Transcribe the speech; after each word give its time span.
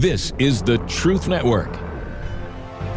This 0.00 0.34
is 0.38 0.60
the 0.60 0.76
Truth 0.86 1.26
Network. 1.26 1.74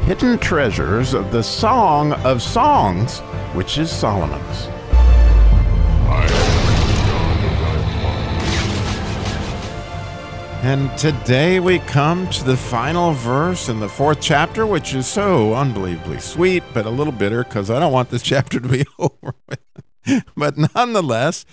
Hidden 0.02 0.38
treasures 0.40 1.14
of 1.14 1.32
the 1.32 1.42
Song 1.42 2.12
of 2.26 2.42
Songs, 2.42 3.20
which 3.54 3.78
is 3.78 3.90
Solomon's. 3.90 4.66
And 10.62 10.96
today 10.98 11.62
we 11.62 11.80
come 11.80 12.30
to 12.32 12.44
the 12.44 12.58
final 12.58 13.14
verse 13.14 13.70
in 13.70 13.80
the 13.80 13.88
fourth 13.88 14.20
chapter, 14.20 14.68
which 14.68 14.94
is 14.94 15.08
so 15.08 15.56
unbelievably 15.56 16.20
sweet, 16.20 16.64
but 16.74 16.86
a 16.86 16.90
little 16.90 17.14
bitter 17.14 17.46
because 17.46 17.70
I 17.70 17.80
don't 17.80 17.94
want 17.94 18.10
this 18.10 18.24
chapter 18.24 18.60
to 18.60 18.68
be 18.68 18.86
over 19.00 19.34
but 20.36 20.58
nonetheless, 20.76 21.46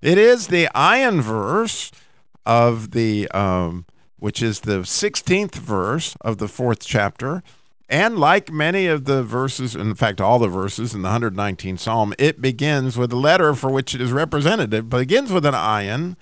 it 0.00 0.16
is 0.16 0.46
the 0.46 0.70
ayin 0.74 1.20
verse 1.20 1.92
of 2.46 2.92
the, 2.92 3.28
um, 3.32 3.84
which 4.24 4.40
is 4.40 4.60
the 4.60 4.80
16th 4.80 5.56
verse 5.56 6.16
of 6.22 6.38
the 6.38 6.48
fourth 6.48 6.80
chapter. 6.80 7.42
And 7.90 8.16
like 8.18 8.50
many 8.50 8.86
of 8.86 9.04
the 9.04 9.22
verses, 9.22 9.76
in 9.76 9.94
fact, 9.96 10.18
all 10.18 10.38
the 10.38 10.48
verses 10.48 10.94
in 10.94 11.02
the 11.02 11.10
119th 11.10 11.80
Psalm, 11.80 12.14
it 12.18 12.40
begins 12.40 12.96
with 12.96 13.12
a 13.12 13.16
letter 13.16 13.52
for 13.52 13.70
which 13.70 13.94
it 13.94 14.00
is 14.00 14.12
represented. 14.12 14.72
It 14.72 14.88
begins 14.88 15.30
with 15.30 15.44
an 15.44 15.52
ayin, 15.52 16.16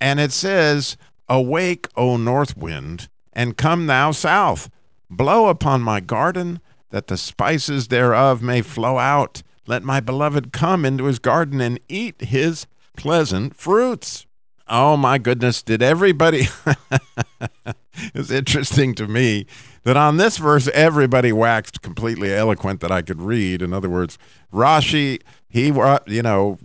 and 0.00 0.18
it 0.18 0.32
says, 0.32 0.96
Awake, 1.28 1.86
O 1.94 2.16
north 2.16 2.56
wind, 2.56 3.08
and 3.32 3.56
come 3.56 3.86
thou 3.86 4.10
south. 4.10 4.68
Blow 5.08 5.46
upon 5.46 5.82
my 5.82 6.00
garden, 6.00 6.58
that 6.90 7.06
the 7.06 7.16
spices 7.16 7.86
thereof 7.86 8.42
may 8.42 8.60
flow 8.60 8.98
out. 8.98 9.44
Let 9.68 9.84
my 9.84 10.00
beloved 10.00 10.52
come 10.52 10.84
into 10.84 11.04
his 11.04 11.20
garden 11.20 11.60
and 11.60 11.78
eat 11.88 12.20
his 12.22 12.66
pleasant 12.96 13.54
fruits. 13.54 14.26
Oh 14.66 14.96
my 14.96 15.18
goodness, 15.18 15.62
did 15.62 15.82
everybody? 15.82 16.48
it's 18.14 18.30
interesting 18.30 18.94
to 18.94 19.06
me 19.06 19.46
that 19.82 19.96
on 19.96 20.16
this 20.16 20.38
verse, 20.38 20.68
everybody 20.68 21.32
waxed 21.32 21.82
completely 21.82 22.34
eloquent 22.34 22.80
that 22.80 22.90
I 22.90 23.02
could 23.02 23.20
read. 23.20 23.60
In 23.60 23.74
other 23.74 23.90
words, 23.90 24.18
Rashi, 24.52 25.20
he, 25.48 25.66
you 25.66 26.22
know, 26.22 26.58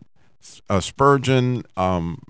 uh, 0.70 0.80
Spurgeon, 0.80 1.64
um, 1.75 2.22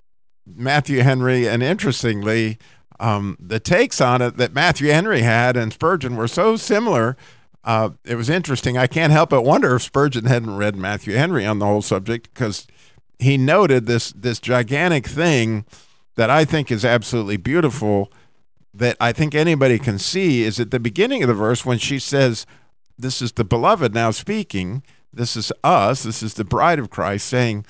Matthew 0.47 1.01
Henry, 1.01 1.47
and 1.47 1.61
interestingly, 1.61 2.57
um, 2.99 3.37
the 3.39 3.59
takes 3.59 4.01
on 4.01 4.23
it 4.23 4.37
that 4.37 4.53
Matthew 4.53 4.89
Henry 4.89 5.21
had 5.21 5.55
and 5.55 5.71
Spurgeon 5.71 6.15
were 6.15 6.27
so 6.27 6.55
similar. 6.55 7.15
Uh, 7.63 7.91
it 8.03 8.15
was 8.15 8.29
interesting. 8.29 8.77
I 8.77 8.87
can't 8.87 9.11
help 9.11 9.29
but 9.29 9.43
wonder 9.43 9.75
if 9.75 9.83
Spurgeon 9.83 10.25
hadn't 10.25 10.57
read 10.57 10.75
Matthew 10.75 11.13
Henry 11.13 11.45
on 11.45 11.59
the 11.59 11.65
whole 11.65 11.83
subject 11.83 12.33
because 12.33 12.65
he 13.19 13.37
noted 13.37 13.85
this 13.85 14.11
this 14.13 14.39
gigantic 14.39 15.05
thing 15.05 15.65
that 16.15 16.29
I 16.29 16.45
think 16.45 16.71
is 16.71 16.83
absolutely 16.83 17.37
beautiful. 17.37 18.11
That 18.73 18.97
I 18.99 19.11
think 19.11 19.35
anybody 19.35 19.77
can 19.79 19.99
see 19.99 20.43
is 20.43 20.59
at 20.59 20.71
the 20.71 20.79
beginning 20.79 21.23
of 21.23 21.27
the 21.27 21.33
verse 21.33 21.65
when 21.65 21.77
she 21.77 21.99
says, 21.99 22.45
"This 22.97 23.21
is 23.21 23.33
the 23.33 23.43
beloved 23.43 23.93
now 23.93 24.11
speaking. 24.11 24.83
This 25.11 25.35
is 25.35 25.51
us. 25.63 26.03
This 26.03 26.23
is 26.23 26.35
the 26.35 26.45
bride 26.45 26.79
of 26.79 26.89
Christ 26.89 27.27
saying." 27.27 27.65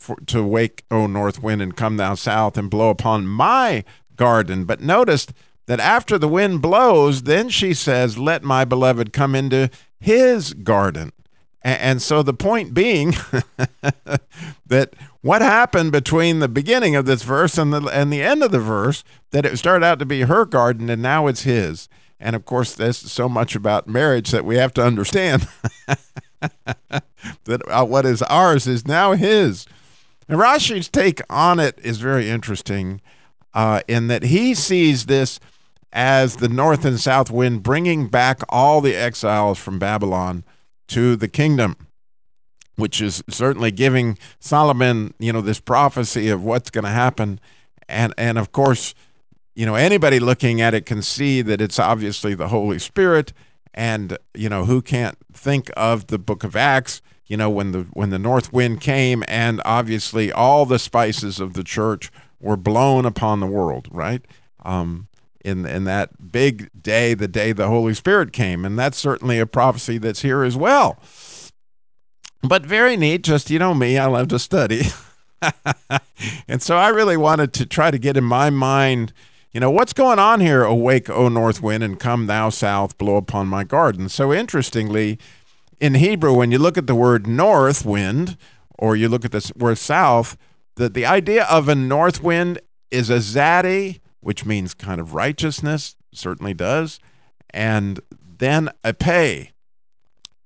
for, 0.00 0.16
to 0.26 0.42
wake, 0.42 0.84
O 0.90 1.06
north 1.06 1.42
wind, 1.42 1.60
and 1.62 1.76
come 1.76 1.98
thou 1.98 2.14
south, 2.14 2.56
and 2.56 2.70
blow 2.70 2.88
upon 2.88 3.26
my 3.26 3.84
garden. 4.16 4.64
But 4.64 4.80
notice 4.80 5.26
that 5.66 5.78
after 5.78 6.18
the 6.18 6.26
wind 6.26 6.62
blows, 6.62 7.22
then 7.22 7.48
she 7.48 7.74
says, 7.74 8.18
Let 8.18 8.42
my 8.42 8.64
beloved 8.64 9.12
come 9.12 9.34
into 9.34 9.70
his 10.00 10.54
garden. 10.54 11.12
And, 11.62 12.00
so 12.00 12.22
the 12.22 12.32
point 12.32 12.72
being 12.72 13.10
that 14.66 14.94
what 15.20 15.42
happened 15.42 15.92
between 15.92 16.38
the 16.38 16.48
beginning 16.48 16.96
of 16.96 17.04
this 17.04 17.22
verse 17.22 17.58
and 17.58 17.72
the, 17.72 17.82
and 17.88 18.10
the 18.10 18.22
end 18.22 18.42
of 18.42 18.50
the 18.50 18.60
verse, 18.60 19.04
that 19.30 19.44
it 19.44 19.58
started 19.58 19.84
out 19.84 19.98
to 19.98 20.06
be 20.06 20.22
her 20.22 20.46
garden 20.46 20.88
and 20.88 21.02
now 21.02 21.26
it's 21.26 21.42
his. 21.42 21.88
And 22.18 22.34
of 22.34 22.44
course, 22.44 22.74
there's 22.74 22.96
so 22.96 23.28
much 23.28 23.54
about 23.54 23.86
marriage 23.86 24.30
that 24.30 24.44
we 24.44 24.56
have 24.56 24.72
to 24.74 24.82
understand 24.82 25.46
that 27.44 27.62
uh, 27.68 27.84
what 27.84 28.06
is 28.06 28.22
ours 28.22 28.66
is 28.66 28.86
now 28.86 29.12
his. 29.12 29.66
And 30.28 30.38
Rashi's 30.38 30.88
take 30.88 31.20
on 31.28 31.58
it 31.58 31.78
is 31.82 31.98
very 31.98 32.28
interesting 32.28 33.00
uh, 33.52 33.80
in 33.88 34.08
that 34.08 34.24
he 34.24 34.54
sees 34.54 35.06
this 35.06 35.40
as 35.92 36.36
the 36.36 36.48
north 36.48 36.84
and 36.84 37.00
south 37.00 37.30
wind 37.30 37.62
bringing 37.62 38.08
back 38.08 38.42
all 38.48 38.80
the 38.80 38.94
exiles 38.94 39.58
from 39.58 39.78
Babylon 39.78 40.44
to 40.90 41.16
the 41.16 41.28
kingdom, 41.28 41.76
which 42.76 43.00
is 43.00 43.22
certainly 43.28 43.70
giving 43.70 44.18
Solomon, 44.38 45.14
you 45.18 45.32
know, 45.32 45.40
this 45.40 45.60
prophecy 45.60 46.28
of 46.28 46.42
what's 46.42 46.70
going 46.70 46.84
to 46.84 46.90
happen. 46.90 47.40
And, 47.88 48.14
and 48.16 48.38
of 48.38 48.52
course, 48.52 48.94
you 49.54 49.66
know, 49.66 49.74
anybody 49.74 50.20
looking 50.20 50.60
at 50.60 50.74
it 50.74 50.86
can 50.86 51.02
see 51.02 51.42
that 51.42 51.60
it's 51.60 51.78
obviously 51.78 52.34
the 52.34 52.48
Holy 52.48 52.78
Spirit. 52.78 53.32
And, 53.72 54.18
you 54.34 54.48
know, 54.48 54.64
who 54.64 54.82
can't 54.82 55.16
think 55.32 55.70
of 55.76 56.08
the 56.08 56.18
book 56.18 56.44
of 56.44 56.56
Acts 56.56 57.00
you 57.30 57.36
know 57.36 57.48
when 57.48 57.70
the 57.70 57.82
when 57.92 58.10
the 58.10 58.18
north 58.18 58.52
wind 58.52 58.80
came 58.80 59.22
and 59.28 59.62
obviously 59.64 60.32
all 60.32 60.66
the 60.66 60.80
spices 60.80 61.38
of 61.38 61.54
the 61.54 61.62
church 61.62 62.10
were 62.40 62.56
blown 62.56 63.06
upon 63.06 63.38
the 63.38 63.46
world 63.46 63.88
right 63.90 64.26
um, 64.64 65.06
in 65.44 65.66
in 65.66 65.84
that 65.84 66.32
big 66.32 66.70
day 66.80 67.14
the 67.14 67.28
day 67.28 67.52
the 67.52 67.68
holy 67.68 67.94
spirit 67.94 68.32
came. 68.32 68.64
And 68.64 68.78
that's 68.78 68.98
certainly 68.98 69.38
a 69.38 69.46
prophecy 69.46 69.98
that's 69.98 70.22
here 70.22 70.42
as 70.42 70.56
well. 70.56 70.98
But 72.42 72.64
very 72.64 72.96
neat 72.96 73.22
just 73.22 73.50
you 73.50 73.58
know 73.58 73.74
me 73.74 73.98
i 73.98 74.06
love 74.06 74.28
to 74.28 74.38
study. 74.38 74.82
And 76.46 76.60
so 76.60 76.76
i 76.76 76.88
really 76.88 77.16
wanted 77.16 77.54
to 77.54 77.64
try 77.64 77.90
to 77.90 77.98
get 77.98 78.14
in 78.14 78.24
my 78.24 78.50
mind 78.50 79.14
you 79.52 79.58
know 79.58 79.70
what's 79.70 79.92
going 79.92 80.20
on 80.20 80.40
here? 80.40 80.62
Awake 80.62 81.10
o 81.10 81.28
north 81.28 81.60
wind 81.60 81.82
and 81.82 81.98
come 81.98 82.26
thou 82.26 82.50
south 82.50 82.96
blow 82.98 83.16
upon 83.16 83.48
my 83.48 83.64
garden. 83.64 84.08
So 84.08 84.32
interestingly 84.32 85.18
in 85.80 85.94
Hebrew, 85.94 86.34
when 86.34 86.52
you 86.52 86.58
look 86.58 86.78
at 86.78 86.86
the 86.86 86.94
word 86.94 87.26
north 87.26 87.84
wind, 87.84 88.36
or 88.78 88.94
you 88.94 89.08
look 89.08 89.24
at 89.24 89.32
the 89.32 89.52
word 89.56 89.78
south, 89.78 90.36
the, 90.76 90.88
the 90.88 91.04
idea 91.04 91.44
of 91.44 91.68
a 91.68 91.74
north 91.74 92.22
wind 92.22 92.60
is 92.90 93.10
a 93.10 93.16
tzaddi, 93.16 94.00
which 94.20 94.44
means 94.44 94.74
kind 94.74 95.00
of 95.00 95.14
righteousness, 95.14 95.96
certainly 96.12 96.54
does, 96.54 97.00
and 97.50 98.00
then 98.38 98.70
a 98.84 98.92
pay, 98.92 99.52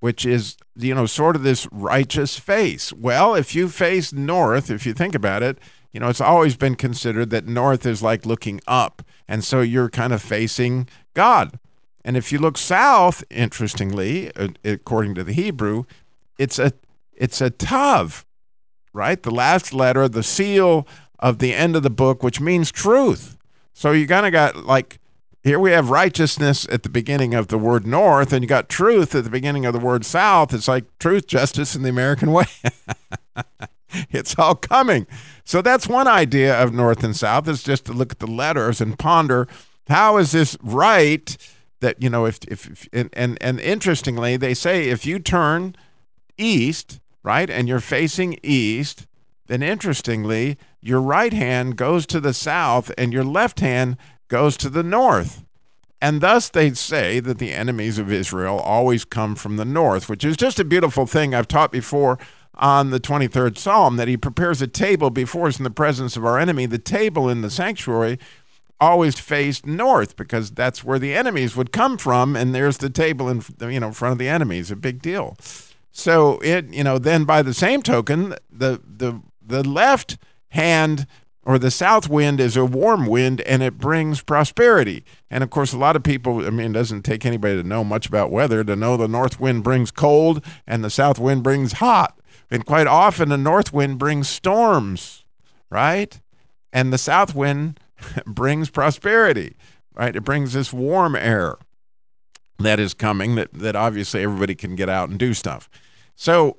which 0.00 0.26
is, 0.26 0.56
you 0.76 0.94
know, 0.94 1.06
sort 1.06 1.36
of 1.36 1.42
this 1.42 1.66
righteous 1.70 2.38
face. 2.38 2.92
Well, 2.92 3.34
if 3.34 3.54
you 3.54 3.68
face 3.68 4.12
north, 4.12 4.70
if 4.70 4.86
you 4.86 4.92
think 4.92 5.14
about 5.14 5.42
it, 5.42 5.58
you 5.92 6.00
know, 6.00 6.08
it's 6.08 6.20
always 6.20 6.56
been 6.56 6.74
considered 6.74 7.30
that 7.30 7.46
north 7.46 7.86
is 7.86 8.02
like 8.02 8.26
looking 8.26 8.60
up. 8.66 9.02
And 9.28 9.44
so 9.44 9.60
you're 9.60 9.88
kind 9.88 10.12
of 10.12 10.20
facing 10.20 10.88
God. 11.14 11.58
And 12.04 12.16
if 12.16 12.32
you 12.32 12.38
look 12.38 12.58
south, 12.58 13.24
interestingly, 13.30 14.34
uh, 14.34 14.48
according 14.64 15.14
to 15.14 15.24
the 15.24 15.32
Hebrew, 15.32 15.84
it's 16.36 16.58
a 16.58 16.72
it's 17.16 17.40
a 17.40 17.48
tav, 17.48 18.26
right? 18.92 19.22
The 19.22 19.30
last 19.30 19.72
letter, 19.72 20.08
the 20.08 20.24
seal 20.24 20.86
of 21.20 21.38
the 21.38 21.54
end 21.54 21.76
of 21.76 21.84
the 21.84 21.90
book, 21.90 22.22
which 22.22 22.40
means 22.40 22.72
truth. 22.72 23.33
So 23.74 23.92
you 23.92 24.06
kind 24.06 24.24
of 24.24 24.32
got 24.32 24.64
like 24.64 24.98
here 25.42 25.58
we 25.58 25.72
have 25.72 25.90
righteousness 25.90 26.66
at 26.72 26.84
the 26.84 26.88
beginning 26.88 27.34
of 27.34 27.48
the 27.48 27.58
word 27.58 27.86
north, 27.86 28.32
and 28.32 28.42
you 28.42 28.48
got 28.48 28.70
truth 28.70 29.14
at 29.14 29.24
the 29.24 29.30
beginning 29.30 29.66
of 29.66 29.74
the 29.74 29.78
word 29.78 30.06
south. 30.06 30.54
It's 30.54 30.68
like 30.68 30.84
truth, 30.98 31.26
justice, 31.26 31.74
and 31.74 31.84
the 31.84 31.90
American 31.90 32.32
way. 32.32 32.46
it's 34.10 34.38
all 34.38 34.54
coming. 34.54 35.06
So 35.44 35.60
that's 35.60 35.86
one 35.86 36.08
idea 36.08 36.58
of 36.58 36.72
north 36.72 37.04
and 37.04 37.14
south 37.14 37.46
is 37.46 37.62
just 37.62 37.84
to 37.86 37.92
look 37.92 38.12
at 38.12 38.20
the 38.20 38.26
letters 38.26 38.80
and 38.80 38.98
ponder 38.98 39.46
how 39.88 40.16
is 40.16 40.32
this 40.32 40.56
right 40.62 41.36
that 41.80 42.02
you 42.02 42.08
know 42.08 42.24
if 42.24 42.38
if, 42.48 42.66
if 42.70 42.88
and, 42.92 43.10
and 43.12 43.36
and 43.42 43.60
interestingly 43.60 44.38
they 44.38 44.54
say 44.54 44.88
if 44.88 45.04
you 45.04 45.18
turn 45.18 45.76
east 46.38 47.00
right 47.22 47.50
and 47.50 47.68
you're 47.68 47.80
facing 47.80 48.38
east 48.42 49.06
then 49.46 49.62
interestingly 49.62 50.56
your 50.84 51.00
right 51.00 51.32
hand 51.32 51.76
goes 51.76 52.06
to 52.06 52.20
the 52.20 52.34
south 52.34 52.92
and 52.98 53.12
your 53.12 53.24
left 53.24 53.60
hand 53.60 53.96
goes 54.28 54.56
to 54.56 54.68
the 54.68 54.82
north 54.82 55.44
and 56.00 56.20
thus 56.20 56.48
they 56.48 56.70
say 56.70 57.20
that 57.20 57.38
the 57.38 57.52
enemies 57.52 57.98
of 57.98 58.12
Israel 58.12 58.58
always 58.58 59.04
come 59.04 59.34
from 59.34 59.56
the 59.56 59.64
north 59.64 60.08
which 60.08 60.24
is 60.24 60.36
just 60.36 60.60
a 60.60 60.64
beautiful 60.64 61.06
thing 61.06 61.34
I've 61.34 61.48
taught 61.48 61.72
before 61.72 62.18
on 62.54 62.90
the 62.90 63.00
23rd 63.00 63.58
Psalm 63.58 63.96
that 63.96 64.08
he 64.08 64.16
prepares 64.16 64.62
a 64.62 64.66
table 64.66 65.10
before 65.10 65.48
us 65.48 65.58
in 65.58 65.64
the 65.64 65.70
presence 65.70 66.16
of 66.16 66.24
our 66.24 66.38
enemy 66.38 66.66
the 66.66 66.78
table 66.78 67.28
in 67.28 67.40
the 67.40 67.50
sanctuary 67.50 68.18
always 68.80 69.18
faced 69.18 69.66
north 69.66 70.16
because 70.16 70.50
that's 70.50 70.84
where 70.84 70.98
the 70.98 71.14
enemies 71.14 71.56
would 71.56 71.72
come 71.72 71.96
from, 71.96 72.36
and 72.36 72.54
there's 72.54 72.78
the 72.78 72.90
table 72.90 73.28
in 73.28 73.42
you 73.60 73.80
know 73.80 73.92
front 73.92 74.12
of 74.12 74.18
the 74.18 74.28
enemies. 74.28 74.70
A 74.70 74.76
big 74.76 75.00
deal. 75.00 75.36
So 75.90 76.38
it 76.40 76.72
you 76.72 76.84
know 76.84 76.98
then 76.98 77.24
by 77.24 77.42
the 77.42 77.54
same 77.54 77.82
token, 77.82 78.34
the 78.50 78.80
the 78.86 79.20
the 79.44 79.66
left 79.66 80.18
hand 80.54 81.06
or 81.44 81.58
the 81.58 81.70
south 81.70 82.08
wind 82.08 82.40
is 82.40 82.56
a 82.56 82.64
warm 82.64 83.06
wind 83.06 83.40
and 83.42 83.62
it 83.62 83.76
brings 83.76 84.22
prosperity. 84.22 85.04
And 85.30 85.44
of 85.44 85.50
course, 85.50 85.72
a 85.72 85.78
lot 85.78 85.96
of 85.96 86.02
people, 86.02 86.44
I 86.46 86.50
mean, 86.50 86.70
it 86.70 86.74
doesn't 86.74 87.02
take 87.02 87.26
anybody 87.26 87.60
to 87.60 87.68
know 87.68 87.84
much 87.84 88.06
about 88.06 88.30
weather 88.30 88.64
to 88.64 88.76
know 88.76 88.96
the 88.96 89.08
north 89.08 89.38
wind 89.38 89.62
brings 89.62 89.90
cold 89.90 90.42
and 90.66 90.82
the 90.82 90.90
south 90.90 91.18
wind 91.18 91.42
brings 91.42 91.74
hot. 91.74 92.18
And 92.50 92.64
quite 92.64 92.86
often, 92.86 93.28
the 93.28 93.36
north 93.36 93.72
wind 93.72 93.98
brings 93.98 94.28
storms, 94.28 95.24
right? 95.70 96.20
And 96.72 96.92
the 96.92 96.98
south 96.98 97.34
wind 97.34 97.80
brings 98.26 98.70
prosperity. 98.70 99.56
right? 99.94 100.16
It 100.16 100.24
brings 100.24 100.52
this 100.52 100.72
warm 100.72 101.16
air 101.16 101.56
that 102.58 102.78
is 102.78 102.94
coming 102.94 103.34
that, 103.34 103.52
that 103.52 103.76
obviously 103.76 104.22
everybody 104.22 104.54
can 104.54 104.76
get 104.76 104.88
out 104.88 105.08
and 105.08 105.18
do 105.18 105.34
stuff. 105.34 105.68
So, 106.14 106.58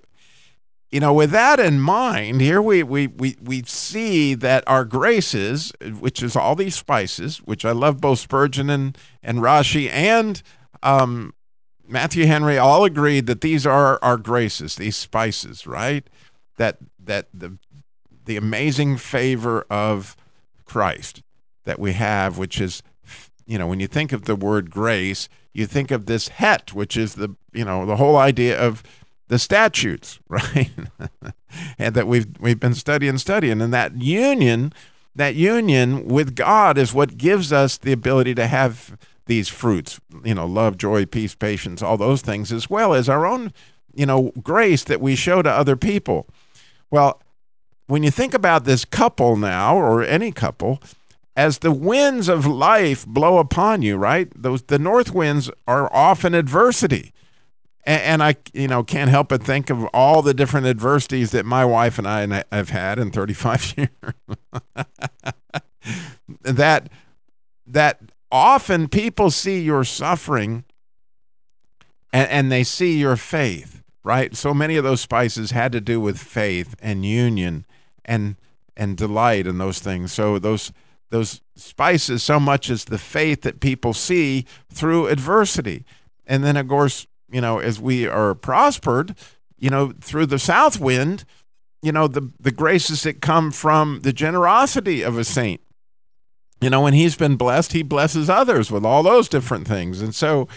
you 0.92 1.00
know, 1.00 1.14
with 1.14 1.32
that 1.32 1.60
in 1.60 1.80
mind, 1.80 2.42
here 2.42 2.62
we, 2.62 2.84
we, 2.84 3.08
we, 3.08 3.36
we 3.42 3.64
see 3.64 4.34
that 4.36 4.64
our 4.68 4.86
graces, 4.86 5.74
which 6.00 6.24
is 6.24 6.36
all 6.36 6.56
these 6.56 6.76
spices, 6.76 7.38
which 7.40 7.66
I 7.66 7.72
love 7.72 8.00
both 8.00 8.20
Spurgeon 8.20 8.70
and, 8.70 8.98
and 9.22 9.40
Rashi 9.40 9.90
and 9.92 10.42
um, 10.84 11.34
Matthew 11.88 12.26
Henry 12.26 12.58
all 12.58 12.86
agreed 12.86 13.26
that 13.28 13.42
these 13.42 13.66
are 13.66 14.00
our 14.02 14.18
graces, 14.18 14.76
these 14.76 14.96
spices, 14.96 15.68
right? 15.68 16.08
That 16.58 16.78
that 17.04 17.28
the 17.34 17.58
the 18.26 18.38
amazing 18.38 18.98
favor 18.98 19.66
of 19.70 20.16
Christ 20.66 21.22
that 21.66 21.80
we 21.80 21.94
have, 21.94 22.38
which 22.38 22.60
is, 22.60 22.82
you 23.46 23.58
know, 23.58 23.68
when 23.68 23.80
you 23.80 23.88
think 23.88 24.12
of 24.12 24.26
the 24.26 24.36
word 24.36 24.72
grace, 24.72 25.28
you 25.54 25.66
think 25.66 25.92
of 25.92 26.06
this 26.06 26.30
het, 26.30 26.74
which 26.74 26.98
is 26.98 27.16
the, 27.16 27.36
you 27.54 27.66
know, 27.66 27.86
the 27.86 27.98
whole 27.98 28.18
idea 28.18 28.60
of 28.60 28.84
the 29.28 29.40
statutes, 29.40 30.20
right? 30.28 30.72
and 31.78 31.96
that 31.96 32.08
we've 32.08 32.28
we've 32.40 32.60
been 32.60 32.76
studying, 32.76 33.18
studying, 33.18 33.62
and 33.62 33.74
that 33.74 33.96
union, 34.02 34.74
that 35.16 35.36
union 35.36 36.08
with 36.08 36.36
God 36.36 36.78
is 36.78 36.94
what 36.94 37.18
gives 37.18 37.52
us 37.52 37.78
the 37.78 37.92
ability 37.92 38.36
to 38.36 38.48
have 38.48 38.98
these 39.28 39.50
fruits, 39.50 40.00
you 40.24 40.36
know, 40.36 40.46
love, 40.46 40.78
joy, 40.78 41.06
peace, 41.06 41.34
patience, 41.34 41.82
all 41.82 41.98
those 41.98 42.22
things, 42.22 42.52
as 42.52 42.70
well 42.70 42.94
as 42.94 43.10
our 43.10 43.26
own, 43.26 43.52
you 43.94 44.06
know, 44.06 44.32
grace 44.44 44.84
that 44.84 45.02
we 45.02 45.16
show 45.16 45.42
to 45.42 45.50
other 45.50 45.76
people. 45.76 46.28
Well, 46.92 47.22
when 47.88 48.04
you 48.04 48.12
think 48.12 48.34
about 48.34 48.66
this 48.66 48.86
couple 48.86 49.36
now, 49.36 49.78
or 49.78 50.04
any 50.04 50.32
couple, 50.32 50.80
as 51.36 51.60
the 51.60 51.72
winds 51.72 52.30
of 52.30 52.46
life 52.46 53.06
blow 53.06 53.40
upon 53.40 53.82
you, 53.82 53.98
right? 53.98 54.32
Those 54.36 54.64
the 54.64 54.80
north 54.80 55.14
winds 55.14 55.50
are 55.68 55.92
often 55.94 56.34
adversity. 56.34 57.12
And, 57.88 58.24
I, 58.24 58.36
you 58.52 58.68
know, 58.68 58.84
can't 58.84 59.12
help 59.12 59.30
but 59.30 59.44
think 59.44 59.70
of 59.70 59.84
all 59.94 60.24
the 60.24 60.34
different 60.34 60.66
adversities 60.66 61.30
that 61.32 61.46
my 61.46 61.64
wife 61.64 62.00
and 62.00 62.08
I 62.08 62.44
have 62.52 62.70
had 62.70 62.98
in 62.98 63.12
35 63.12 63.74
years. 63.78 64.36
that 66.42 66.90
that 67.68 68.00
often 68.32 68.88
people 68.88 69.32
see 69.32 69.62
your 69.62 69.84
suffering 69.84 70.64
and, 72.12 72.30
and 72.30 72.52
they 72.52 72.64
see 72.64 72.98
your 72.98 73.18
faith, 73.18 73.84
right? 74.04 74.36
So 74.36 74.54
many 74.54 74.78
of 74.78 74.84
those 74.84 75.02
spices 75.02 75.52
had 75.52 75.72
to 75.74 75.82
do 75.82 76.00
with 76.00 76.18
faith 76.18 76.76
and 76.80 77.06
union 77.06 77.66
and 78.04 78.38
and 78.78 78.98
delight 78.98 79.48
and 79.48 79.60
those 79.60 79.80
things. 79.80 80.12
So 80.12 80.40
those 80.40 80.72
those 81.10 81.42
spices 81.56 82.24
so 82.24 82.40
much 82.40 82.70
as 82.70 82.86
the 82.86 82.98
faith 82.98 83.42
that 83.42 83.60
people 83.60 83.94
see 83.94 84.46
through 84.72 85.08
adversity. 85.08 85.86
And 86.26 86.44
then 86.44 86.58
of 86.58 86.68
course, 86.68 87.08
you 87.36 87.42
know, 87.42 87.60
as 87.60 87.82
we 87.82 88.08
are 88.08 88.34
prospered, 88.34 89.14
you 89.60 89.70
know, 89.70 89.92
through 90.00 90.26
the 90.26 90.40
south 90.40 90.80
wind, 90.80 91.26
you 91.82 91.92
know, 91.92 92.08
the 92.08 92.32
the 92.40 92.50
graces 92.50 93.04
that 93.04 93.20
come 93.20 93.52
from 93.52 94.00
the 94.04 94.14
generosity 94.14 95.02
of 95.02 95.18
a 95.18 95.26
saint. 95.26 95.60
You 96.62 96.70
know, 96.70 96.80
when 96.80 96.94
he's 96.94 97.18
been 97.18 97.36
blessed, 97.36 97.74
he 97.74 97.84
blesses 97.84 98.30
others 98.30 98.72
with 98.72 98.86
all 98.86 99.04
those 99.04 99.28
different 99.28 99.68
things. 99.68 100.02
And 100.02 100.16
so, 100.16 100.48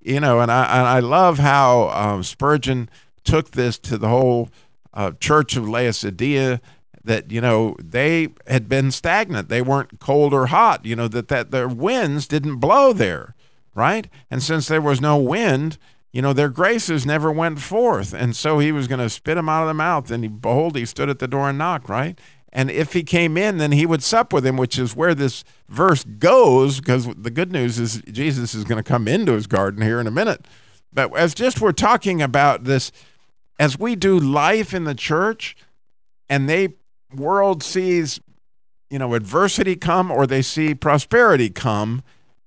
you 0.00 0.20
know, 0.20 0.38
and 0.38 0.52
I 0.52 0.66
and 0.66 0.86
I 0.86 1.00
love 1.00 1.40
how 1.40 1.88
um, 1.88 2.22
Spurgeon 2.22 2.88
took 3.24 3.50
this 3.50 3.76
to 3.80 3.98
the 3.98 4.08
whole 4.08 4.50
uh, 4.94 5.10
church 5.18 5.56
of 5.56 5.68
Laodicea 5.68 6.60
that 7.02 7.32
you 7.32 7.40
know 7.40 7.74
they 7.82 8.28
had 8.46 8.68
been 8.68 8.92
stagnant 8.92 9.48
they 9.48 9.62
weren't 9.62 9.98
cold 9.98 10.32
or 10.32 10.46
hot 10.46 10.84
you 10.84 10.94
know 10.94 11.08
that 11.08 11.26
that 11.26 11.50
their 11.50 11.66
winds 11.66 12.28
didn't 12.28 12.56
blow 12.56 12.92
there 12.92 13.34
right 13.74 14.06
and 14.30 14.42
since 14.42 14.68
there 14.68 14.82
was 14.82 15.00
no 15.00 15.16
wind 15.16 15.78
you 16.12 16.22
know 16.22 16.32
their 16.32 16.48
graces 16.48 17.06
never 17.06 17.30
went 17.30 17.60
forth. 17.60 18.12
And 18.12 18.34
so 18.34 18.58
he 18.58 18.72
was 18.72 18.88
going 18.88 19.00
to 19.00 19.10
spit 19.10 19.36
them 19.36 19.48
out 19.48 19.62
of 19.62 19.68
the 19.68 19.74
mouth. 19.74 20.10
And 20.10 20.24
he, 20.24 20.28
behold 20.28 20.76
he 20.76 20.84
stood 20.84 21.08
at 21.08 21.18
the 21.18 21.28
door 21.28 21.48
and 21.48 21.58
knocked 21.58 21.88
right? 21.88 22.18
And 22.52 22.70
if 22.70 22.94
he 22.94 23.04
came 23.04 23.36
in 23.36 23.58
then 23.58 23.72
he 23.72 23.86
would 23.86 24.02
sup 24.02 24.32
with 24.32 24.44
him 24.44 24.56
which 24.56 24.78
is 24.78 24.96
where 24.96 25.14
this 25.14 25.44
verse 25.68 26.02
goes 26.02 26.80
because 26.80 27.06
the 27.06 27.30
good 27.30 27.52
news 27.52 27.78
is 27.78 28.02
jesus 28.10 28.54
is 28.54 28.64
going 28.64 28.82
to 28.82 28.82
come 28.82 29.06
into 29.06 29.34
his 29.34 29.46
garden 29.46 29.82
here 29.82 30.00
in 30.00 30.08
a 30.08 30.10
minute. 30.10 30.46
But 30.92 31.16
as 31.16 31.34
just 31.34 31.60
we're 31.60 31.72
talking 31.72 32.20
about 32.20 32.64
this 32.64 32.90
as 33.60 33.78
we 33.78 33.94
do 33.94 34.18
life 34.18 34.74
in 34.74 34.84
the 34.84 34.94
church 34.94 35.54
and 36.28 36.48
they 36.48 36.70
world 37.14 37.62
sees, 37.62 38.20
you 38.88 38.98
know, 38.98 39.14
adversity 39.14 39.76
come 39.76 40.10
or 40.10 40.26
they 40.26 40.42
see 40.42 40.74
prosperity 40.74 41.50
come, 41.50 42.02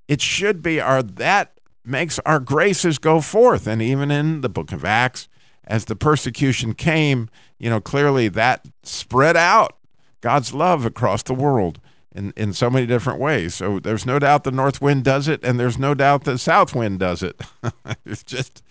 it 0.08 0.22
should 0.22 0.62
be 0.62 0.82
our 0.82 1.04
that 1.04 1.53
makes 1.86 2.20
our 2.20 2.40
graces 2.40 2.98
go 2.98 3.22
forth. 3.22 3.68
And 3.68 3.82
even 3.82 4.12
in 4.12 4.42
the 4.42 4.50
book 4.50 4.72
of 4.72 4.86
Acts, 4.86 5.28
as 5.66 5.86
the 5.86 5.96
persecution 5.96 6.74
came, 6.74 7.30
you 7.58 7.70
know, 7.70 7.80
clearly 7.80 8.28
that 8.30 8.66
spread 8.84 9.38
out 9.38 9.78
God's 10.22 10.54
love 10.54 10.86
across 10.86 11.24
the 11.24 11.34
world 11.34 11.80
in, 12.14 12.34
in 12.36 12.54
so 12.54 12.70
many 12.70 12.86
different 12.86 13.20
ways. 13.20 13.56
So 13.56 13.80
there's 13.80 14.06
no 14.06 14.20
doubt 14.20 14.44
the 14.44 14.52
north 14.52 14.82
wind 14.82 15.04
does 15.04 15.28
it, 15.28 15.44
and 15.44 15.60
there's 15.60 15.78
no 15.78 15.94
doubt 15.94 16.24
the 16.24 16.38
south 16.38 16.76
wind 16.76 17.00
does 17.00 17.24
it. 17.24 17.42
it's 18.06 18.24
just, 18.24 18.64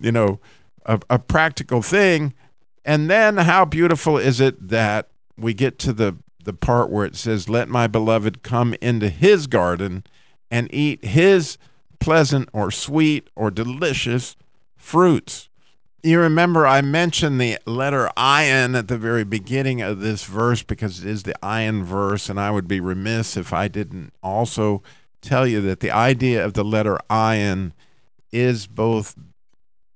you 0.00 0.12
know, 0.12 0.40
a, 0.86 1.00
a 1.08 1.18
practical 1.18 1.82
thing. 1.82 2.34
And 2.84 3.10
then 3.10 3.38
how 3.38 3.64
beautiful 3.64 4.18
is 4.18 4.40
it 4.40 4.68
that 4.68 5.08
we 5.36 5.54
get 5.54 5.78
to 5.80 5.92
the 5.92 6.16
the 6.42 6.52
part 6.54 6.88
where 6.88 7.04
it 7.04 7.16
says, 7.16 7.50
"Let 7.50 7.68
my 7.68 7.86
beloved 7.86 8.42
come 8.42 8.74
into 8.80 9.10
his 9.10 9.46
garden 9.46 10.04
and 10.50 10.72
eat 10.72 11.04
his 11.04 11.58
pleasant 12.00 12.48
or 12.52 12.70
sweet 12.70 13.28
or 13.36 13.50
delicious 13.50 14.36
fruits." 14.76 15.48
You 16.02 16.18
remember 16.18 16.66
I 16.66 16.80
mentioned 16.80 17.40
the 17.40 17.58
letter 17.66 18.10
ayin 18.16 18.76
at 18.76 18.88
the 18.88 18.96
very 18.96 19.22
beginning 19.22 19.82
of 19.82 20.00
this 20.00 20.24
verse 20.24 20.62
because 20.62 21.04
it 21.04 21.10
is 21.10 21.24
the 21.24 21.34
ayin 21.42 21.84
verse, 21.84 22.30
and 22.30 22.40
I 22.40 22.50
would 22.50 22.66
be 22.66 22.80
remiss 22.80 23.36
if 23.36 23.52
I 23.52 23.68
didn't 23.68 24.12
also 24.22 24.82
tell 25.20 25.46
you 25.46 25.60
that 25.60 25.80
the 25.80 25.90
idea 25.90 26.42
of 26.44 26.54
the 26.54 26.64
letter 26.64 26.98
ayin 27.10 27.72
is 28.32 28.66
both 28.66 29.14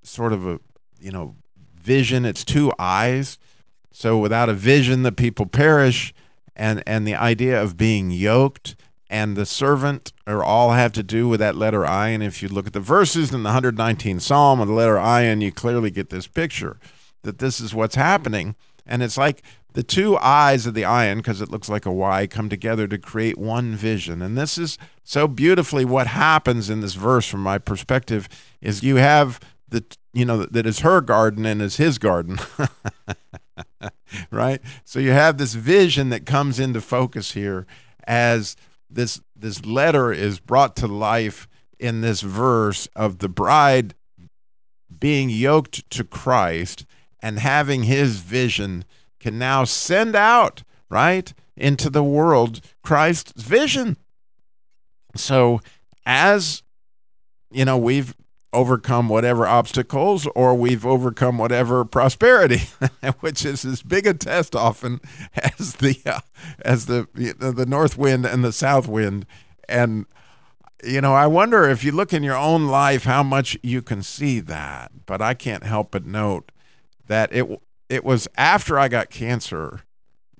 sort 0.03 0.31
of 0.31 0.45
a 0.45 0.59
you 0.99 1.11
know 1.11 1.35
vision. 1.75 2.23
It's 2.23 2.45
two 2.45 2.71
eyes 2.77 3.39
so 3.97 4.17
without 4.17 4.49
a 4.49 4.53
vision, 4.53 5.03
the 5.03 5.13
people 5.13 5.45
perish, 5.45 6.13
and 6.53 6.83
and 6.85 7.07
the 7.07 7.15
idea 7.15 7.61
of 7.61 7.77
being 7.77 8.11
yoked 8.11 8.75
and 9.09 9.35
the 9.35 9.45
servant 9.45 10.13
are 10.25 10.43
all 10.43 10.71
have 10.71 10.91
to 10.93 11.03
do 11.03 11.27
with 11.27 11.39
that 11.39 11.55
letter 11.55 11.85
I. 11.85 12.09
And 12.09 12.23
if 12.23 12.41
you 12.41 12.49
look 12.49 12.67
at 12.67 12.73
the 12.73 12.79
verses 12.79 13.31
in 13.31 13.43
the 13.43 13.49
119th 13.49 14.21
Psalm 14.21 14.59
of 14.59 14.67
the 14.67 14.73
letter 14.73 14.97
I, 14.97 15.21
and 15.21 15.43
you 15.43 15.51
clearly 15.51 15.91
get 15.91 16.09
this 16.09 16.27
picture 16.27 16.79
that 17.23 17.39
this 17.39 17.59
is 17.59 17.75
what's 17.75 17.95
happening. 17.95 18.55
And 18.85 19.03
it's 19.03 19.17
like 19.17 19.43
the 19.73 19.83
two 19.83 20.17
eyes 20.17 20.65
of 20.65 20.73
the 20.73 20.83
ayin, 20.83 21.17
because 21.17 21.41
it 21.41 21.51
looks 21.51 21.67
like 21.69 21.85
a 21.85 21.91
Y, 21.91 22.27
come 22.27 22.49
together 22.49 22.87
to 22.87 22.97
create 22.97 23.37
one 23.37 23.75
vision. 23.75 24.21
And 24.21 24.37
this 24.37 24.57
is 24.57 24.77
so 25.03 25.27
beautifully 25.27 25.85
what 25.85 26.07
happens 26.07 26.69
in 26.69 26.81
this 26.81 26.93
verse 26.93 27.27
from 27.27 27.41
my 27.41 27.57
perspective 27.57 28.29
is 28.61 28.83
you 28.83 28.95
have 28.95 29.39
the 29.67 29.83
you 30.13 30.23
know 30.23 30.45
that 30.45 30.65
is 30.65 30.79
her 30.79 31.01
garden 31.01 31.45
and 31.45 31.61
is 31.61 31.77
his 31.77 31.97
garden. 31.97 32.39
right? 34.31 34.61
So 34.85 34.99
you 34.99 35.11
have 35.11 35.37
this 35.37 35.53
vision 35.53 36.09
that 36.09 36.25
comes 36.25 36.59
into 36.59 36.79
focus 36.79 37.33
here 37.33 37.65
as 38.07 38.55
this 38.89 39.21
this 39.35 39.65
letter 39.65 40.11
is 40.11 40.39
brought 40.39 40.75
to 40.77 40.87
life 40.87 41.47
in 41.79 42.01
this 42.01 42.21
verse 42.21 42.87
of 42.95 43.19
the 43.19 43.29
bride 43.29 43.93
being 44.99 45.29
yoked 45.29 45.89
to 45.91 46.03
Christ 46.03 46.85
and 47.19 47.39
having 47.39 47.83
his 47.83 48.17
vision 48.17 48.85
can 49.19 49.37
now 49.37 49.63
send 49.63 50.15
out, 50.15 50.63
right, 50.89 51.33
into 51.57 51.89
the 51.89 52.03
world 52.03 52.61
Christ's 52.83 53.41
vision. 53.41 53.97
So 55.15 55.61
as 56.05 56.63
you 57.51 57.65
know, 57.65 57.77
we've 57.77 58.15
overcome 58.55 59.09
whatever 59.09 59.45
obstacles 59.45 60.27
or 60.35 60.55
we've 60.55 60.85
overcome 60.85 61.37
whatever 61.37 61.85
prosperity 61.85 62.61
which 63.19 63.45
is 63.45 63.65
as 63.65 63.81
big 63.81 64.07
a 64.07 64.13
test 64.13 64.55
often 64.55 64.99
as 65.35 65.75
the 65.75 65.99
uh, 66.05 66.21
as 66.61 66.85
the 66.87 67.07
the 67.13 67.65
north 67.65 67.97
wind 67.97 68.25
and 68.25 68.43
the 68.43 68.51
south 68.51 68.87
wind. 68.87 69.25
And 69.67 70.05
you 70.83 71.01
know 71.01 71.13
i 71.13 71.25
wonder 71.25 71.67
if 71.67 71.83
you 71.83 71.91
look 71.91 72.13
in 72.13 72.21
your 72.23 72.35
own 72.35 72.67
life 72.67 73.05
how 73.05 73.23
much 73.23 73.57
you 73.63 73.81
can 73.81 74.03
see 74.03 74.39
that 74.39 74.91
but 75.05 75.21
i 75.21 75.33
can't 75.33 75.63
help 75.63 75.89
but 75.91 76.05
note 76.05 76.51
that 77.07 77.33
it 77.33 77.47
it 77.89 78.03
was 78.03 78.27
after 78.37 78.77
i 78.77 78.87
got 78.87 79.09
cancer 79.09 79.81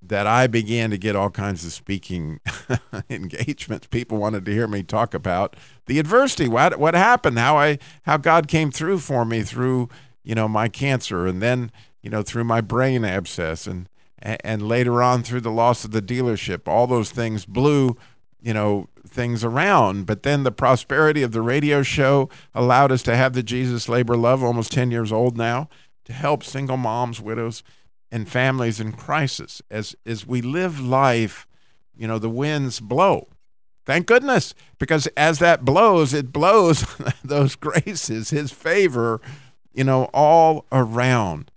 that 0.10 0.28
I 0.28 0.48
began 0.48 0.90
to 0.92 0.98
get 0.98 1.16
all 1.16 1.30
kinds 1.30 1.66
of 1.66 1.72
speaking 1.72 2.40
engagements. 3.10 3.88
People 3.88 4.18
wanted 4.18 4.46
to 4.46 4.52
hear 4.52 4.68
me 4.68 4.84
talk 4.84 5.14
about 5.14 5.56
the 5.86 6.00
adversity, 6.00 6.48
what 6.48 6.80
what 6.80 6.94
happened, 6.94 7.40
how 7.40 7.58
I 7.58 7.80
how 8.04 8.18
God 8.18 8.48
came 8.48 8.72
through 8.72 9.00
for 9.00 9.26
me 9.26 9.44
through 9.44 9.90
you 10.24 10.36
know 10.36 10.48
my 10.48 10.68
cancer, 10.68 11.28
and 11.28 11.42
then 11.42 11.72
you 12.02 12.10
know 12.10 12.22
through 12.22 12.46
my 12.46 12.62
brain 12.62 13.06
abscess, 13.06 13.68
and 13.68 13.90
and 14.20 14.68
later 14.68 15.04
on 15.04 15.24
through 15.24 15.42
the 15.42 15.52
loss 15.52 15.86
of 15.86 15.92
the 15.92 16.02
dealership. 16.02 16.68
All 16.68 16.88
those 16.88 17.12
things 17.12 17.46
blew 17.46 17.98
you 18.46 18.54
know, 18.54 18.88
things 19.08 19.44
around. 19.44 20.06
But 20.06 20.22
then 20.22 20.44
the 20.44 20.52
prosperity 20.52 21.24
of 21.24 21.32
the 21.32 21.42
radio 21.42 21.82
show 21.82 22.30
allowed 22.54 22.92
us 22.92 23.02
to 23.04 23.16
have 23.16 23.34
the 23.34 23.42
Jesus 23.42 23.90
Labor 23.90 24.16
Love, 24.16 24.44
almost 24.44 24.72
10 24.72 24.92
years 24.92 25.12
old 25.12 25.36
now, 25.36 25.68
to 26.06 26.14
help 26.14 26.44
single 26.44 26.78
moms, 26.78 27.20
widows, 27.20 27.64
and 28.12 28.30
families 28.30 28.80
in 28.80 28.92
crisis. 28.92 29.62
As, 29.70 29.96
as 30.06 30.26
we 30.26 30.42
live 30.42 30.80
life, 30.80 31.48
you 31.96 32.08
know, 32.08 32.20
the 32.20 32.30
winds 32.30 32.80
blow. 32.80 33.28
Thank 33.86 34.08
goodness, 34.08 34.56
because 34.80 35.06
as 35.16 35.40
that 35.40 35.64
blows, 35.64 36.14
it 36.14 36.34
blows 36.34 36.86
those 37.24 37.56
graces, 37.56 38.32
his 38.32 38.52
favor, 38.52 39.22
you 39.74 39.84
know, 39.84 40.10
all 40.14 40.66
around. 40.72 41.52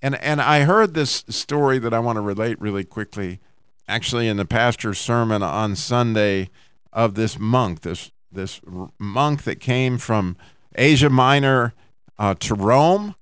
And 0.00 0.14
and 0.16 0.40
I 0.40 0.60
heard 0.60 0.94
this 0.94 1.24
story 1.28 1.78
that 1.78 1.92
I 1.92 1.98
want 1.98 2.16
to 2.16 2.20
relate 2.20 2.60
really 2.60 2.84
quickly, 2.84 3.40
actually 3.88 4.28
in 4.28 4.36
the 4.36 4.44
pastor's 4.44 4.98
sermon 4.98 5.42
on 5.42 5.76
Sunday 5.76 6.50
of 6.92 7.14
this 7.14 7.38
monk, 7.38 7.80
this 7.82 8.10
this 8.30 8.60
monk 8.98 9.42
that 9.44 9.60
came 9.60 9.98
from 9.98 10.36
Asia 10.76 11.10
Minor 11.10 11.74
uh, 12.18 12.34
to 12.40 12.54
Rome 12.54 13.16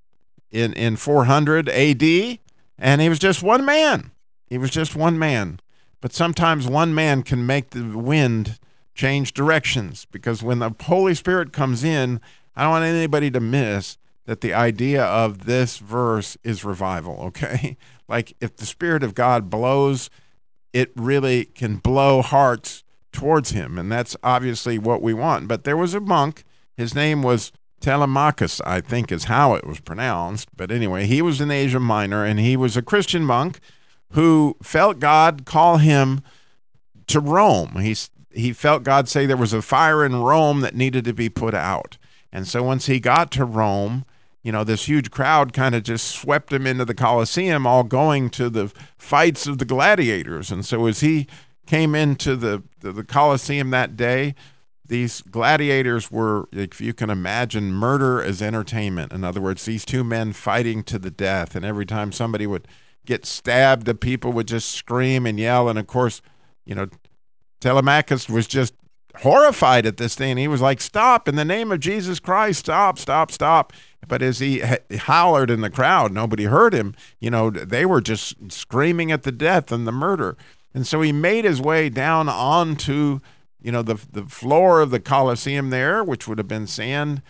in 0.50 0.72
in 0.74 0.96
400 0.96 1.68
A.D. 1.68 2.40
and 2.78 3.00
he 3.00 3.08
was 3.08 3.18
just 3.18 3.42
one 3.42 3.64
man. 3.64 4.10
He 4.46 4.58
was 4.58 4.70
just 4.70 4.96
one 4.96 5.18
man. 5.18 5.60
But 6.00 6.12
sometimes 6.12 6.66
one 6.66 6.94
man 6.94 7.22
can 7.22 7.46
make 7.46 7.70
the 7.70 7.96
wind 7.96 8.58
change 8.94 9.32
directions 9.32 10.06
because 10.10 10.42
when 10.42 10.58
the 10.58 10.74
Holy 10.82 11.14
Spirit 11.14 11.52
comes 11.52 11.82
in, 11.82 12.20
I 12.54 12.62
don't 12.62 12.72
want 12.72 12.84
anybody 12.84 13.30
to 13.30 13.40
miss 13.40 13.96
that 14.26 14.40
the 14.40 14.54
idea 14.54 15.04
of 15.04 15.44
this 15.44 15.78
verse 15.78 16.36
is 16.42 16.64
revival, 16.64 17.18
okay? 17.22 17.76
Like 18.08 18.36
if 18.40 18.56
the 18.56 18.66
Spirit 18.66 19.02
of 19.02 19.14
God 19.14 19.50
blows, 19.50 20.10
it 20.72 20.92
really 20.96 21.46
can 21.46 21.76
blow 21.76 22.22
hearts 22.22 22.84
towards 23.12 23.50
Him. 23.50 23.78
And 23.78 23.90
that's 23.90 24.16
obviously 24.22 24.78
what 24.78 25.02
we 25.02 25.14
want. 25.14 25.48
But 25.48 25.64
there 25.64 25.76
was 25.76 25.94
a 25.94 26.00
monk, 26.00 26.44
his 26.76 26.94
name 26.94 27.22
was 27.22 27.52
Telemachus, 27.84 28.62
I 28.64 28.80
think 28.80 29.12
is 29.12 29.24
how 29.24 29.52
it 29.52 29.66
was 29.66 29.78
pronounced. 29.78 30.48
But 30.56 30.70
anyway, 30.70 31.04
he 31.04 31.20
was 31.20 31.38
in 31.38 31.50
Asia 31.50 31.78
Minor 31.78 32.24
and 32.24 32.40
he 32.40 32.56
was 32.56 32.78
a 32.78 32.82
Christian 32.82 33.26
monk 33.26 33.60
who 34.12 34.56
felt 34.62 35.00
God 35.00 35.44
call 35.44 35.76
him 35.76 36.22
to 37.08 37.20
Rome. 37.20 37.76
He, 37.80 37.94
he 38.30 38.54
felt 38.54 38.84
God 38.84 39.06
say 39.06 39.26
there 39.26 39.36
was 39.36 39.52
a 39.52 39.60
fire 39.60 40.02
in 40.02 40.16
Rome 40.16 40.60
that 40.60 40.74
needed 40.74 41.04
to 41.04 41.12
be 41.12 41.28
put 41.28 41.52
out. 41.52 41.98
And 42.32 42.48
so 42.48 42.62
once 42.62 42.86
he 42.86 43.00
got 43.00 43.30
to 43.32 43.44
Rome, 43.44 44.06
you 44.42 44.50
know, 44.50 44.64
this 44.64 44.86
huge 44.88 45.10
crowd 45.10 45.52
kind 45.52 45.74
of 45.74 45.82
just 45.82 46.06
swept 46.06 46.54
him 46.54 46.66
into 46.66 46.86
the 46.86 46.94
Colosseum, 46.94 47.66
all 47.66 47.84
going 47.84 48.30
to 48.30 48.48
the 48.48 48.72
fights 48.96 49.46
of 49.46 49.58
the 49.58 49.66
gladiators. 49.66 50.50
And 50.50 50.64
so 50.64 50.86
as 50.86 51.00
he 51.00 51.26
came 51.66 51.94
into 51.94 52.34
the, 52.34 52.62
the, 52.80 52.92
the 52.92 53.04
Colosseum 53.04 53.68
that 53.70 53.94
day, 53.94 54.34
these 54.86 55.22
gladiators 55.22 56.10
were, 56.10 56.48
if 56.52 56.80
you 56.80 56.92
can 56.92 57.10
imagine, 57.10 57.72
murder 57.72 58.22
as 58.22 58.42
entertainment. 58.42 59.12
In 59.12 59.24
other 59.24 59.40
words, 59.40 59.64
these 59.64 59.84
two 59.84 60.04
men 60.04 60.32
fighting 60.32 60.82
to 60.84 60.98
the 60.98 61.10
death. 61.10 61.54
And 61.56 61.64
every 61.64 61.86
time 61.86 62.12
somebody 62.12 62.46
would 62.46 62.68
get 63.06 63.24
stabbed, 63.24 63.86
the 63.86 63.94
people 63.94 64.32
would 64.32 64.48
just 64.48 64.70
scream 64.70 65.26
and 65.26 65.38
yell. 65.38 65.68
And 65.68 65.78
of 65.78 65.86
course, 65.86 66.20
you 66.66 66.74
know, 66.74 66.88
Telemachus 67.60 68.28
was 68.28 68.46
just 68.46 68.74
horrified 69.20 69.86
at 69.86 69.96
this 69.96 70.14
thing. 70.14 70.36
He 70.36 70.48
was 70.48 70.60
like, 70.60 70.80
Stop, 70.80 71.28
in 71.28 71.36
the 71.36 71.44
name 71.44 71.72
of 71.72 71.80
Jesus 71.80 72.20
Christ, 72.20 72.60
stop, 72.60 72.98
stop, 72.98 73.30
stop. 73.30 73.72
But 74.06 74.20
as 74.20 74.38
he 74.38 74.62
hollered 74.92 75.50
in 75.50 75.62
the 75.62 75.70
crowd, 75.70 76.12
nobody 76.12 76.44
heard 76.44 76.74
him. 76.74 76.94
You 77.20 77.30
know, 77.30 77.48
they 77.48 77.86
were 77.86 78.02
just 78.02 78.52
screaming 78.52 79.10
at 79.10 79.22
the 79.22 79.32
death 79.32 79.72
and 79.72 79.86
the 79.86 79.92
murder. 79.92 80.36
And 80.74 80.86
so 80.86 81.00
he 81.00 81.12
made 81.12 81.44
his 81.44 81.60
way 81.60 81.88
down 81.88 82.28
onto, 82.28 83.20
you 83.64 83.72
know, 83.72 83.82
the, 83.82 83.98
the 84.12 84.26
floor 84.26 84.82
of 84.82 84.90
the 84.90 85.00
Colosseum 85.00 85.70
there, 85.70 86.04
which 86.04 86.28
would 86.28 86.36
have 86.36 86.46
been 86.46 86.66
sand, 86.66 87.22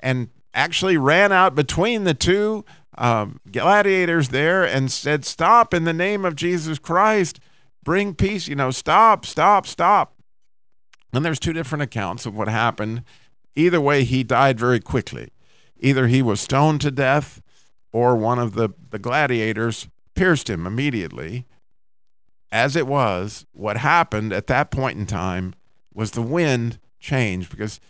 and 0.00 0.28
actually 0.52 0.98
ran 0.98 1.32
out 1.32 1.54
between 1.54 2.04
the 2.04 2.12
two 2.12 2.62
um, 2.98 3.40
gladiators 3.50 4.28
there 4.28 4.64
and 4.64 4.92
said, 4.92 5.24
Stop 5.24 5.72
in 5.72 5.84
the 5.84 5.94
name 5.94 6.26
of 6.26 6.36
Jesus 6.36 6.78
Christ. 6.78 7.40
Bring 7.82 8.14
peace. 8.14 8.48
You 8.48 8.54
know, 8.54 8.70
stop, 8.70 9.24
stop, 9.24 9.66
stop. 9.66 10.14
And 11.14 11.24
there's 11.24 11.40
two 11.40 11.54
different 11.54 11.82
accounts 11.82 12.26
of 12.26 12.36
what 12.36 12.48
happened. 12.48 13.02
Either 13.56 13.80
way, 13.80 14.04
he 14.04 14.22
died 14.22 14.60
very 14.60 14.80
quickly. 14.80 15.30
Either 15.80 16.06
he 16.06 16.20
was 16.20 16.38
stoned 16.38 16.82
to 16.82 16.90
death 16.90 17.40
or 17.92 18.14
one 18.14 18.38
of 18.38 18.54
the, 18.54 18.68
the 18.90 18.98
gladiators 18.98 19.88
pierced 20.14 20.50
him 20.50 20.66
immediately. 20.66 21.46
As 22.52 22.76
it 22.76 22.86
was, 22.86 23.46
what 23.52 23.78
happened 23.78 24.34
at 24.34 24.48
that 24.48 24.70
point 24.70 24.98
in 24.98 25.06
time 25.06 25.54
was 25.98 26.12
the 26.12 26.22
wind 26.22 26.78
changed 27.00 27.50
because, 27.50 27.80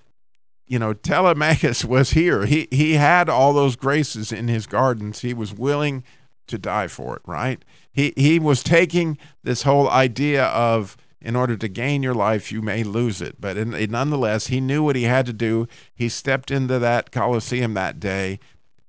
you 0.67 0.79
know, 0.79 0.95
Telemachus 0.95 1.85
was 1.97 2.13
here. 2.13 2.47
He, 2.47 2.67
he 2.71 2.95
had 2.95 3.29
all 3.29 3.53
those 3.53 3.77
graces 3.77 4.33
in 4.33 4.49
his 4.49 4.67
gardens. 4.67 5.21
He 5.21 5.35
was 5.35 5.53
willing 5.53 6.03
to 6.47 6.57
die 6.57 6.87
for 6.87 7.17
it, 7.17 7.23
right? 7.27 7.63
He, 7.93 8.15
he 8.17 8.39
was 8.39 8.63
taking 8.63 9.19
this 9.45 9.65
whole 9.65 9.91
idea 9.91 10.47
of, 10.47 10.97
in 11.21 11.37
order 11.37 11.55
to 11.59 11.69
gain 11.69 12.03
your 12.03 12.15
life, 12.15 12.51
you 12.51 12.63
may 12.63 12.83
lose 12.83 13.21
it. 13.21 13.39
But 13.39 13.59
in, 13.59 13.91
nonetheless, 13.91 14.47
he 14.47 14.59
knew 14.59 14.83
what 14.83 14.97
he 14.97 15.03
had 15.03 15.27
to 15.27 15.35
do. 15.35 15.69
He 15.95 16.09
stepped 16.09 16.51
into 16.51 16.79
that 16.79 17.13
Colosseum 17.13 17.75
that 17.75 18.01
day, 18.01 18.39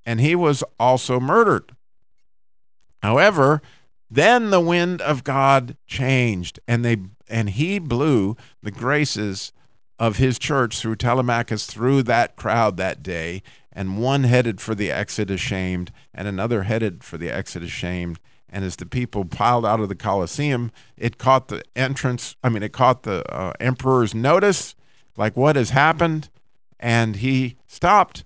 and 0.05 0.21
he 0.21 0.33
was 0.33 0.63
also 0.79 1.19
murdered. 1.19 1.75
However, 3.01 3.61
then 4.09 4.49
the 4.49 4.61
wind 4.61 5.01
of 5.01 5.25
God 5.25 5.75
changed, 5.87 6.61
and 6.69 6.85
they 6.85 6.97
and 7.29 7.51
he 7.51 7.79
blew 7.79 8.35
the 8.61 8.71
graces 8.71 9.51
of 9.97 10.17
his 10.17 10.39
church 10.39 10.79
through 10.79 10.95
Telemachus 10.95 11.65
through 11.65 12.03
that 12.03 12.35
crowd 12.35 12.77
that 12.77 13.03
day, 13.03 13.43
and 13.71 14.01
one 14.01 14.23
headed 14.23 14.61
for 14.61 14.73
the 14.73 14.91
exit 14.91 15.29
ashamed, 15.29 15.91
and 16.13 16.27
another 16.27 16.63
headed 16.63 17.03
for 17.03 17.17
the 17.17 17.29
exit 17.29 17.63
ashamed, 17.63 18.19
and 18.49 18.65
as 18.65 18.77
the 18.77 18.85
people 18.85 19.25
piled 19.25 19.65
out 19.65 19.79
of 19.79 19.89
the 19.89 19.95
Colosseum, 19.95 20.71
it 20.97 21.17
caught 21.17 21.49
the 21.49 21.63
entrance, 21.75 22.35
I 22.43 22.49
mean, 22.49 22.63
it 22.63 22.73
caught 22.73 23.03
the 23.03 23.23
uh, 23.31 23.53
emperor's 23.59 24.15
notice, 24.15 24.75
like 25.17 25.37
what 25.37 25.55
has 25.55 25.71
happened, 25.71 26.29
and 26.79 27.17
he 27.17 27.57
stopped 27.67 28.23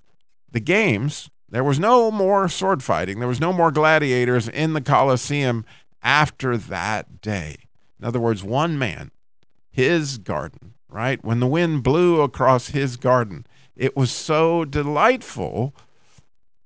the 0.50 0.60
games. 0.60 1.28
There 1.48 1.64
was 1.64 1.78
no 1.78 2.10
more 2.10 2.48
sword 2.48 2.82
fighting, 2.82 3.18
there 3.18 3.28
was 3.28 3.40
no 3.40 3.52
more 3.52 3.70
gladiators 3.70 4.48
in 4.48 4.72
the 4.72 4.80
Colosseum 4.80 5.64
after 6.02 6.56
that 6.56 7.20
day. 7.20 7.56
In 8.04 8.08
other 8.08 8.20
words, 8.20 8.44
one 8.44 8.78
man, 8.78 9.12
his 9.70 10.18
garden, 10.18 10.74
right? 10.90 11.24
When 11.24 11.40
the 11.40 11.46
wind 11.46 11.82
blew 11.82 12.20
across 12.20 12.68
his 12.68 12.98
garden, 12.98 13.46
it 13.74 13.96
was 13.96 14.12
so 14.12 14.66
delightful 14.66 15.74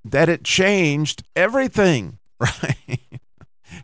that 0.03 0.27
it 0.27 0.43
changed 0.43 1.23
everything, 1.37 2.19
right? 2.41 2.99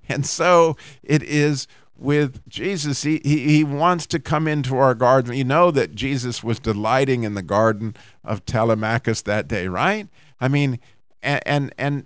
And 0.09 0.25
so 0.25 0.75
it 1.01 1.23
is 1.23 1.65
with 1.95 2.45
Jesus. 2.49 3.03
He, 3.03 3.21
he, 3.23 3.47
he 3.47 3.63
wants 3.63 4.05
to 4.07 4.19
come 4.19 4.49
into 4.49 4.75
our 4.75 4.93
garden. 4.93 5.33
You 5.33 5.45
know 5.45 5.71
that 5.71 5.95
Jesus 5.95 6.43
was 6.43 6.59
delighting 6.59 7.23
in 7.23 7.35
the 7.35 7.41
garden 7.41 7.95
of 8.21 8.45
Telemachus 8.45 9.21
that 9.21 9.47
day, 9.47 9.69
right? 9.69 10.09
I 10.41 10.49
mean, 10.49 10.77
and, 11.23 11.41
and, 11.45 11.75
and 11.77 12.05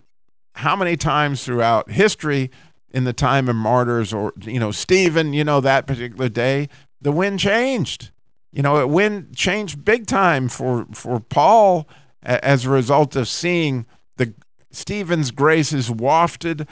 how 0.53 0.75
many 0.75 0.95
times 0.95 1.43
throughout 1.43 1.89
history, 1.89 2.51
in 2.91 3.03
the 3.03 3.13
time 3.13 3.47
of 3.47 3.55
martyrs 3.55 4.13
or, 4.13 4.33
you 4.41 4.59
know, 4.59 4.71
Stephen, 4.71 5.33
you 5.33 5.43
know, 5.43 5.61
that 5.61 5.87
particular 5.87 6.29
day, 6.29 6.69
the 7.01 7.11
wind 7.11 7.39
changed. 7.39 8.11
You 8.51 8.63
know, 8.63 8.77
it 8.77 8.89
wind 8.89 9.35
changed 9.35 9.85
big 9.85 10.07
time 10.07 10.49
for, 10.49 10.87
for 10.91 11.19
Paul 11.19 11.87
as 12.23 12.65
a 12.65 12.69
result 12.69 13.15
of 13.15 13.27
seeing 13.27 13.85
the 14.17 14.33
Stephen's 14.71 15.31
graces 15.31 15.89
wafted 15.91 16.67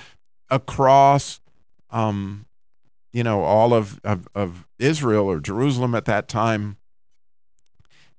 across, 0.49 1.39
um, 1.91 2.45
you 3.13 3.23
know, 3.23 3.41
all 3.41 3.73
of, 3.73 3.99
of, 4.03 4.27
of 4.33 4.67
Israel 4.79 5.29
or 5.29 5.39
Jerusalem 5.39 5.93
at 5.93 6.05
that 6.05 6.27
time. 6.27 6.77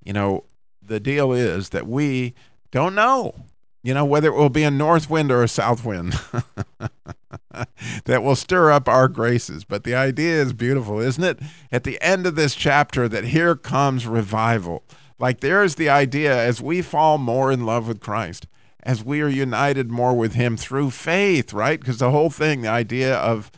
You 0.05 0.13
know, 0.13 0.45
the 0.81 1.01
deal 1.01 1.33
is 1.33 1.71
that 1.71 1.87
we 1.87 2.35
don't 2.71 2.95
know, 2.95 3.35
you 3.83 3.93
know, 3.93 4.05
whether 4.05 4.29
it 4.29 4.37
will 4.37 4.49
be 4.49 4.63
a 4.63 4.71
north 4.71 5.11
wind 5.11 5.31
or 5.31 5.43
a 5.43 5.49
south 5.49 5.85
wind 5.85 6.19
that 8.05 8.23
will 8.23 8.37
stir 8.37 8.71
up 8.71 8.89
our 8.89 9.09
graces. 9.09 9.65
But 9.65 9.85
the 9.85 9.95
idea 9.95 10.41
is 10.41 10.53
beautiful, 10.53 11.01
isn't 11.01 11.25
it? 11.25 11.41
At 11.71 11.85
the 11.85 12.01
end 12.01 12.27
of 12.27 12.37
this 12.37 12.55
chapter, 12.55 13.09
that 13.09 13.25
here 13.25 13.57
comes 13.57 14.07
revival. 14.07 14.85
Like 15.19 15.41
there's 15.41 15.75
the 15.75 15.89
idea 15.89 16.37
as 16.37 16.63
we 16.63 16.83
fall 16.83 17.19
more 17.19 17.51
in 17.51 17.67
love 17.67 17.89
with 17.89 18.01
Christ, 18.01 18.47
as 18.83 19.05
we 19.05 19.21
are 19.21 19.29
united 19.29 19.91
more 19.91 20.15
with 20.15 20.35
him 20.35 20.57
through 20.57 20.91
faith, 20.91 21.53
right? 21.53 21.81
Because 21.81 21.99
the 21.99 22.11
whole 22.11 22.31
thing, 22.31 22.63
the 22.63 22.69
idea 22.69 23.17
of 23.17 23.51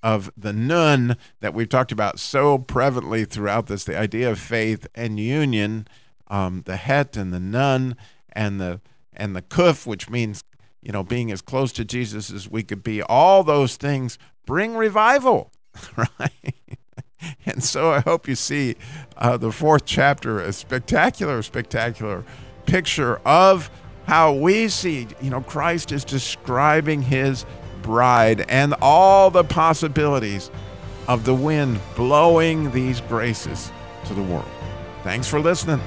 of 0.00 0.30
the 0.36 0.52
nun 0.52 1.16
that 1.40 1.52
we've 1.52 1.68
talked 1.68 1.90
about 1.90 2.20
so 2.20 2.56
prevalently 2.56 3.28
throughout 3.28 3.66
this, 3.66 3.82
the 3.82 3.98
idea 3.98 4.30
of 4.30 4.38
faith 4.38 4.86
and 4.94 5.18
union, 5.18 5.88
um, 6.28 6.62
the 6.66 6.76
het 6.76 7.16
and 7.16 7.32
the 7.32 7.40
nun 7.40 7.96
and 8.32 8.60
the 8.60 8.80
and 9.12 9.34
the 9.34 9.42
kuf, 9.42 9.86
which 9.86 10.08
means 10.08 10.44
you 10.82 10.92
know 10.92 11.02
being 11.02 11.30
as 11.30 11.42
close 11.42 11.72
to 11.72 11.84
Jesus 11.84 12.30
as 12.30 12.48
we 12.48 12.62
could 12.62 12.82
be. 12.82 13.02
All 13.02 13.42
those 13.42 13.76
things 13.76 14.18
bring 14.46 14.74
revival, 14.74 15.52
right? 15.96 16.54
And 17.46 17.62
so 17.62 17.90
I 17.90 18.00
hope 18.00 18.28
you 18.28 18.34
see 18.34 18.76
uh, 19.16 19.36
the 19.36 19.50
fourth 19.50 19.84
chapter, 19.84 20.40
a 20.40 20.52
spectacular, 20.52 21.42
spectacular 21.42 22.24
picture 22.66 23.20
of 23.24 23.70
how 24.06 24.32
we 24.32 24.68
see, 24.68 25.06
you 25.20 25.30
know, 25.30 25.40
Christ 25.40 25.92
is 25.92 26.04
describing 26.04 27.02
his 27.02 27.44
bride 27.82 28.46
and 28.48 28.74
all 28.80 29.30
the 29.30 29.44
possibilities 29.44 30.50
of 31.08 31.24
the 31.24 31.34
wind 31.34 31.80
blowing 31.96 32.70
these 32.70 33.00
graces 33.02 33.72
to 34.06 34.14
the 34.14 34.22
world. 34.22 34.48
Thanks 35.02 35.26
for 35.26 35.40
listening. 35.40 35.80